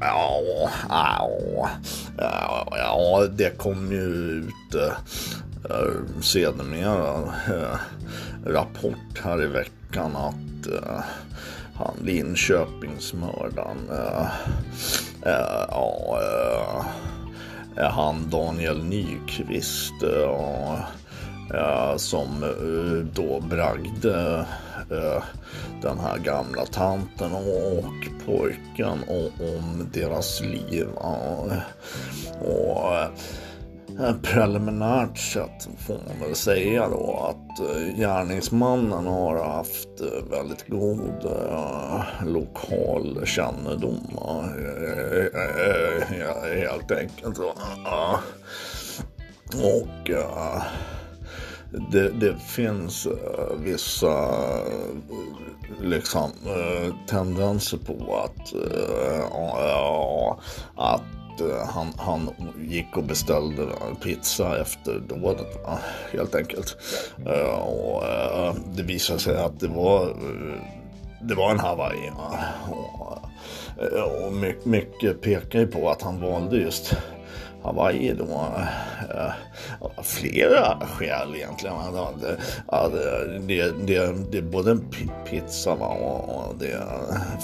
ja, 0.00 0.40
ja, 0.88 1.30
ja, 2.70 3.26
det 3.32 3.58
kom 3.58 3.92
ju 3.92 4.00
ut 4.00 4.74
eh, 4.74 4.92
sedermera 6.20 7.14
eh, 7.46 7.78
rapport 8.46 9.20
här 9.22 9.42
i 9.42 9.46
veckan 9.46 10.16
att 10.16 10.66
eh, 10.66 11.00
han 11.74 11.94
Linköpingsmördaren, 12.04 13.90
eh, 13.90 14.26
eh, 15.22 15.66
ja, 15.68 16.20
eh, 17.76 17.90
han 17.90 18.30
Daniel 18.30 18.84
Nyqvist 18.84 20.02
eh, 20.02 20.80
som 21.96 22.42
eh, 22.42 23.06
då 23.14 23.40
bragde 23.40 24.46
eh, 24.90 25.22
den 25.82 25.98
här 25.98 26.18
gamla 26.18 26.66
tanten 26.66 27.32
och 27.32 28.26
pojken 28.26 28.98
om 29.08 29.88
deras 29.92 30.40
liv. 30.40 30.88
Och 32.40 32.94
eh, 32.94 34.14
preliminärt 34.22 35.18
sett 35.18 35.68
får 35.78 35.94
man 35.94 36.28
väl 36.28 36.34
säga 36.34 36.88
då 36.88 37.30
att 37.30 37.68
gärningsmannen 37.96 39.06
har 39.06 39.44
haft 39.44 39.88
väldigt 40.30 40.68
god 40.68 41.26
lokal 42.26 43.26
kännedom 43.26 44.18
helt 46.54 46.90
enkelt. 46.90 47.38
Och 49.54 50.10
det, 51.70 52.08
det, 52.08 52.36
finns 52.38 53.06
uh, 53.06 53.12
vissa 53.58 54.08
eh, 54.08 55.80
liksom 55.80 56.30
eh, 56.46 56.94
tendenser 57.06 57.78
på 57.78 58.16
att, 58.24 58.54
att 60.76 61.02
han, 61.68 61.92
han 61.96 62.30
gick 62.68 62.96
och 62.96 63.04
beställde 63.04 63.66
pizza 64.02 64.60
efter 64.60 64.98
dådet 64.98 65.58
helt 66.12 66.34
enkelt. 66.34 66.76
Och 67.62 68.02
det 68.76 68.82
visade 68.82 69.18
sig 69.18 69.36
att 69.36 69.60
det 69.60 69.68
var, 69.68 70.16
det 71.22 71.34
var 71.34 71.50
en 71.50 71.58
Hawaii. 71.58 72.12
Och, 72.70 73.18
och 74.26 74.32
mycket 74.64 75.20
pekar 75.20 75.58
ju 75.58 75.66
på 75.66 75.90
att 75.90 76.02
han 76.02 76.20
valde 76.20 76.56
just 76.56 76.96
Hawaii 77.62 78.12
då. 78.12 78.54
Eh, 79.14 79.32
flera 80.02 80.86
skäl 80.86 81.34
egentligen. 81.34 81.76
Det, 82.20 82.30
eh, 82.72 83.40
det, 83.40 83.86
det, 83.86 84.30
det 84.30 84.38
är 84.38 84.42
både 84.42 84.70
en 84.70 84.90
pizza 85.30 85.74
va, 85.74 85.86
och 85.86 86.54
det 86.58 86.82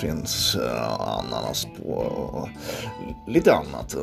finns 0.00 0.54
eh, 0.54 1.00
ananas 1.00 1.66
på 1.82 1.92
och 1.92 2.48
lite 3.26 3.54
annat. 3.54 3.94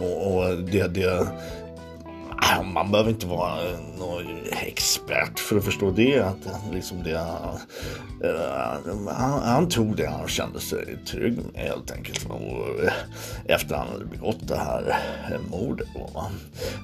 Och, 0.00 0.36
och 0.36 0.58
det, 0.58 0.88
det 0.88 1.26
Äh, 2.54 2.62
man 2.62 2.90
behöver 2.90 3.10
inte 3.10 3.26
vara 3.26 3.68
eh, 3.68 3.78
någon 3.98 4.26
expert 4.66 5.38
för 5.38 5.58
att 5.58 5.64
förstå 5.64 5.90
det. 5.90 6.20
Att 6.20 6.46
eh, 6.46 6.72
liksom 6.72 7.02
det 7.02 7.14
uh, 7.14 7.56
han, 9.08 9.42
han, 9.42 9.68
tog 9.68 9.96
det 9.96 10.06
han 10.06 10.28
kände 10.28 10.60
sig 10.60 10.98
trygg 11.06 11.38
med 11.52 11.62
helt 11.62 11.90
enkelt. 11.90 12.26
Och 12.30 12.90
efter 13.44 13.76
han 13.76 13.88
hade 13.88 14.04
begått 14.04 14.48
det 14.48 14.56
här 14.56 14.98
mordet. 15.50 15.88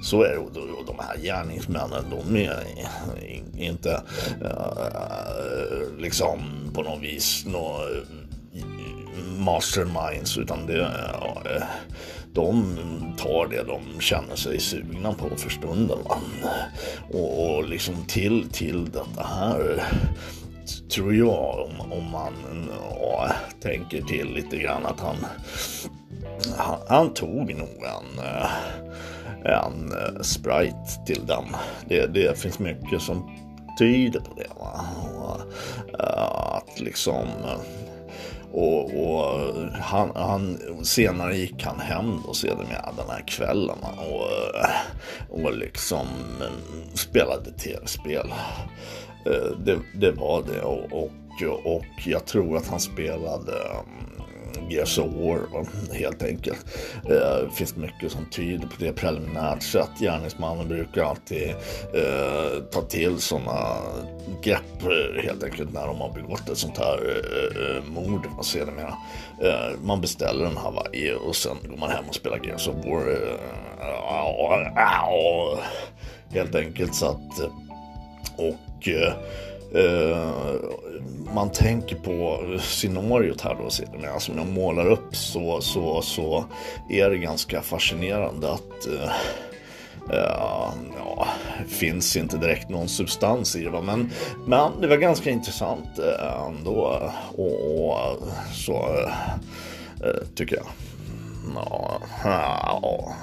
Så 0.03 0.23
är 0.23 0.31
det. 0.31 0.39
Och 0.39 0.87
de 0.87 0.97
här 0.99 1.17
gärningsmännen, 1.17 2.05
de 2.11 2.37
är 2.37 2.65
inte 3.59 4.03
liksom 5.99 6.41
på 6.75 6.83
något 6.83 7.03
vis 7.03 7.45
någon 7.47 8.20
masterminds 9.41 10.39
utan 10.39 10.67
det 10.67 10.91
ja, 11.21 11.43
eh, 11.45 11.63
de 12.33 12.77
tar 13.19 13.47
det 13.47 13.63
de 13.63 14.01
känner 14.01 14.37
sig 14.37 14.61
sugna 14.61 15.13
på 15.13 15.37
för 15.37 15.51
stunden. 15.51 15.99
Och, 17.13 17.57
och 17.57 17.69
liksom 17.69 17.95
till, 18.09 18.49
till 18.53 18.85
detta 18.85 19.23
här 19.23 19.83
tror 20.91 21.15
jag 21.15 21.69
om, 21.69 21.93
om 21.93 22.11
man 22.11 22.33
ja, 23.01 23.33
tänker 23.63 24.03
till 24.03 24.35
lite 24.35 24.57
grann 24.57 24.87
att 24.87 25.01
han, 25.01 25.17
han, 26.57 26.79
han 26.89 27.15
tog 27.15 27.55
nog 27.55 27.85
en, 27.85 28.25
eh, 28.25 28.51
en 29.45 29.93
eh, 29.93 30.23
Sprite 30.23 31.05
till 31.07 31.27
den. 31.27 31.45
Det, 31.89 32.07
det 32.07 32.39
finns 32.39 32.59
mycket 32.59 33.03
som 33.03 33.37
tyder 33.79 34.21
på 34.21 34.35
det. 34.35 34.49
Va? 34.59 34.85
Och, 35.15 35.41
att 36.57 36.81
liksom 36.81 37.27
och, 38.53 38.85
och 38.85 39.41
han, 39.81 40.11
han, 40.15 40.59
senare 40.83 41.37
gick 41.37 41.65
han 41.65 41.81
hem 41.81 42.23
då 42.27 42.35
sedermera 42.35 42.93
den 42.97 43.09
här 43.09 43.25
kvällen 43.27 43.79
och, 43.99 45.45
och 45.45 45.57
liksom 45.57 46.07
mm, 46.41 46.53
spelade 46.95 47.53
tv-spel. 47.53 48.33
Eh, 49.27 49.57
det, 49.65 49.79
det 49.95 50.11
var 50.11 50.43
det 50.43 50.63
och, 50.63 51.03
och, 51.03 51.11
och 51.49 52.07
jag 52.07 52.27
tror 52.27 52.57
att 52.57 52.67
han 52.67 52.81
spelade 52.81 53.53
mm, 53.53 54.71
Gears 54.71 54.99
of 54.99 55.07
War 55.07 55.67
helt 55.95 56.23
enkelt. 56.23 56.67
Eh, 57.05 57.45
det 57.45 57.51
finns 57.55 57.77
mycket 57.77 58.13
som 58.13 58.27
tyder 58.31 58.67
på 58.67 58.75
det 58.79 58.93
preliminärt 58.93 59.63
sett. 59.63 59.91
Gärningsmannen 60.01 60.69
brukar 60.69 61.05
alltid 61.05 61.49
eh, 61.95 62.63
ta 62.71 62.81
till 62.81 63.21
sådana 63.21 63.77
grepp 64.43 64.83
eh, 64.83 65.23
helt 65.23 65.45
enkelt 65.45 65.73
när 65.73 65.87
de 65.87 66.01
har 66.01 66.13
begått 66.13 66.49
ett 66.49 66.59
sånt 66.59 66.79
här 66.79 66.99
eh, 67.07 67.77
eh 67.77 67.85
mord. 67.85 68.27
Man 68.35 68.45
ser 68.45 68.67
det 68.67 68.73
mera. 68.73 68.95
Eh, 69.43 69.79
man 69.83 70.01
beställer 70.01 70.45
en 70.45 70.57
Hawaii 70.57 71.15
och 71.27 71.37
sen 71.37 71.57
går 71.69 71.77
man 71.77 71.91
hem 71.91 72.05
och 72.09 72.15
spelar 72.15 72.41
Gears 72.45 72.69
of 72.69 72.75
War. 72.75 73.21
Helt 76.31 76.55
enkelt 76.55 76.95
så 76.95 77.07
att 77.07 77.41
och 78.37 78.89
Uh, 79.75 80.57
man 81.41 81.51
tänker 81.51 81.97
på 81.97 82.45
scenariot 82.59 83.41
här 83.41 83.55
då 83.55 83.71
som 83.71 83.87
alltså, 84.15 84.33
jag 84.37 84.47
målar 84.47 84.87
upp 84.87 85.17
så, 85.17 85.61
så, 85.61 86.03
så 86.03 86.45
är 86.89 87.11
det 87.11 87.19
ganska 87.19 87.63
fascinerande 87.63 88.53
att 88.53 88.87
uh, 88.89 89.11
uh, 90.15 90.73
ja, 90.99 91.29
finns 91.69 92.17
inte 92.17 92.37
direkt 92.37 92.69
någon 92.69 92.89
substans 92.89 93.57
i 93.57 93.65
det. 93.65 93.83
Men, 93.83 94.11
men 94.47 94.81
det 94.81 94.87
var 94.87 94.97
ganska 94.97 95.31
intressant 95.31 95.99
eh, 95.99 96.47
ändå 96.47 97.11
och, 97.37 97.87
och 97.87 98.19
så 98.53 98.89
tycker 100.35 100.57
jag. 100.57 100.67
Ja, 101.55 102.01
ja. 102.25 103.15